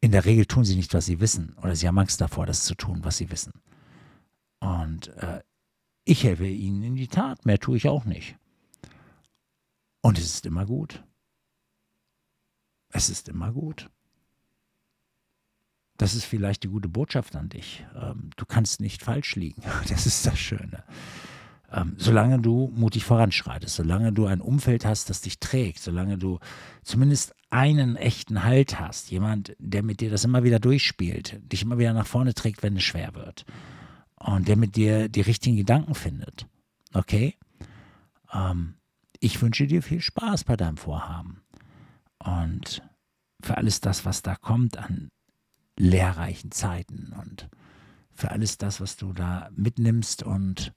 In 0.00 0.10
der 0.10 0.24
Regel 0.24 0.46
tun 0.46 0.64
sie 0.64 0.76
nicht, 0.76 0.92
was 0.94 1.06
sie 1.06 1.20
wissen. 1.20 1.54
Oder 1.62 1.76
sie 1.76 1.86
haben 1.86 1.98
Angst 1.98 2.20
davor, 2.20 2.44
das 2.44 2.64
zu 2.64 2.74
tun, 2.74 3.04
was 3.04 3.16
sie 3.16 3.30
wissen. 3.30 3.52
Und 4.58 5.08
äh, 5.16 5.42
ich 6.04 6.24
helfe 6.24 6.46
ihnen 6.46 6.82
in 6.82 6.96
die 6.96 7.08
Tat. 7.08 7.46
Mehr 7.46 7.58
tue 7.58 7.76
ich 7.76 7.88
auch 7.88 8.04
nicht. 8.04 8.36
Und 10.00 10.18
es 10.18 10.24
ist 10.24 10.46
immer 10.46 10.66
gut. 10.66 11.04
Es 12.90 13.08
ist 13.08 13.28
immer 13.28 13.52
gut. 13.52 13.90
Das 15.98 16.14
ist 16.14 16.24
vielleicht 16.24 16.64
die 16.64 16.68
gute 16.68 16.88
Botschaft 16.88 17.36
an 17.36 17.48
dich. 17.48 17.86
Ähm, 17.94 18.30
du 18.36 18.44
kannst 18.44 18.80
nicht 18.80 19.02
falsch 19.02 19.36
liegen. 19.36 19.62
Das 19.88 20.06
ist 20.06 20.26
das 20.26 20.38
Schöne. 20.38 20.84
Ähm, 21.72 21.94
solange 21.98 22.40
du 22.40 22.72
mutig 22.74 23.04
voranschreitest, 23.04 23.76
solange 23.76 24.12
du 24.12 24.26
ein 24.26 24.40
Umfeld 24.40 24.84
hast, 24.84 25.10
das 25.10 25.20
dich 25.20 25.40
trägt, 25.40 25.80
solange 25.80 26.16
du 26.16 26.38
zumindest 26.84 27.34
einen 27.50 27.96
echten 27.96 28.44
Halt 28.44 28.78
hast, 28.78 29.10
jemand, 29.10 29.56
der 29.58 29.82
mit 29.82 30.00
dir 30.00 30.10
das 30.10 30.24
immer 30.24 30.44
wieder 30.44 30.60
durchspielt, 30.60 31.40
dich 31.52 31.62
immer 31.62 31.78
wieder 31.78 31.92
nach 31.92 32.06
vorne 32.06 32.34
trägt, 32.34 32.62
wenn 32.62 32.76
es 32.76 32.84
schwer 32.84 33.14
wird 33.14 33.44
und 34.16 34.48
der 34.48 34.56
mit 34.56 34.76
dir 34.76 35.08
die 35.08 35.20
richtigen 35.20 35.56
Gedanken 35.56 35.94
findet. 35.94 36.46
Okay? 36.92 37.36
Ähm, 38.32 38.74
ich 39.20 39.40
wünsche 39.42 39.66
dir 39.66 39.82
viel 39.82 40.00
Spaß 40.00 40.44
bei 40.44 40.56
deinem 40.56 40.76
Vorhaben 40.76 41.42
und 42.18 42.82
für 43.40 43.56
alles 43.56 43.80
das, 43.80 44.04
was 44.04 44.22
da 44.22 44.36
kommt 44.36 44.76
an 44.76 45.08
lehrreichen 45.78 46.50
Zeiten 46.52 47.12
und 47.20 47.48
für 48.12 48.30
alles 48.30 48.56
das, 48.56 48.80
was 48.80 48.96
du 48.96 49.12
da 49.12 49.50
mitnimmst 49.54 50.22
und 50.22 50.72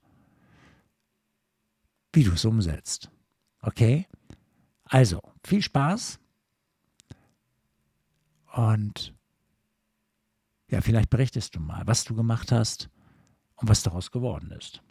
wie 2.12 2.24
du 2.24 2.32
es 2.32 2.44
umsetzt. 2.44 3.10
Okay? 3.62 4.06
Also, 4.84 5.20
viel 5.44 5.62
Spaß 5.62 6.18
und 8.52 9.14
ja, 10.68 10.80
vielleicht 10.80 11.10
berichtest 11.10 11.56
du 11.56 11.60
mal, 11.60 11.86
was 11.86 12.04
du 12.04 12.14
gemacht 12.14 12.52
hast 12.52 12.90
und 13.56 13.68
was 13.68 13.82
daraus 13.82 14.10
geworden 14.10 14.50
ist. 14.52 14.82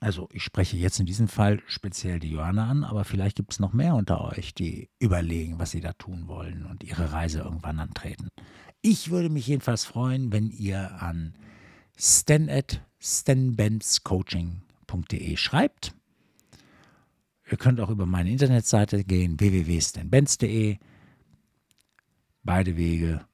Also 0.00 0.28
ich 0.32 0.42
spreche 0.42 0.76
jetzt 0.76 0.98
in 0.98 1.06
diesem 1.06 1.28
Fall 1.28 1.62
speziell 1.66 2.18
die 2.18 2.30
Johanna 2.30 2.68
an, 2.68 2.82
aber 2.82 3.04
vielleicht 3.04 3.36
gibt 3.36 3.52
es 3.52 3.60
noch 3.60 3.72
mehr 3.72 3.94
unter 3.94 4.20
euch, 4.20 4.52
die 4.52 4.90
überlegen, 4.98 5.60
was 5.60 5.70
sie 5.70 5.80
da 5.80 5.92
tun 5.92 6.26
wollen 6.26 6.66
und 6.66 6.82
ihre 6.82 7.12
Reise 7.12 7.40
irgendwann 7.40 7.78
antreten. 7.78 8.28
Ich 8.80 9.10
würde 9.10 9.30
mich 9.30 9.46
jedenfalls 9.46 9.84
freuen, 9.84 10.32
wenn 10.32 10.50
ihr 10.50 11.00
an 11.00 11.34
stan 11.96 12.48
at 12.48 12.80
stanbenzcoaching.de 14.92 15.36
schreibt. 15.36 15.94
Ihr 17.50 17.58
könnt 17.58 17.80
auch 17.80 17.90
über 17.90 18.06
meine 18.06 18.30
Internetseite 18.30 19.04
gehen, 19.04 19.38
www.stanbenz.de. 19.38 20.78
Beide 22.44 22.76
Wege 22.76 23.24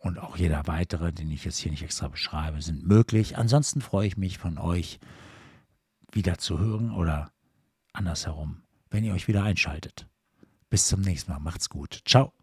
und 0.00 0.18
auch 0.18 0.36
jeder 0.36 0.66
weitere, 0.66 1.12
den 1.12 1.30
ich 1.30 1.44
jetzt 1.44 1.58
hier 1.58 1.70
nicht 1.72 1.82
extra 1.82 2.08
beschreibe, 2.08 2.62
sind 2.62 2.86
möglich. 2.86 3.36
Ansonsten 3.36 3.80
freue 3.80 4.06
ich 4.06 4.16
mich 4.16 4.38
von 4.38 4.58
euch 4.58 5.00
wieder 6.12 6.38
zu 6.38 6.58
hören 6.58 6.92
oder 6.92 7.32
andersherum, 7.92 8.62
wenn 8.90 9.04
ihr 9.04 9.12
euch 9.12 9.28
wieder 9.28 9.42
einschaltet. 9.42 10.06
Bis 10.70 10.86
zum 10.86 11.00
nächsten 11.00 11.32
Mal. 11.32 11.40
Macht's 11.40 11.68
gut. 11.68 12.02
Ciao. 12.04 12.37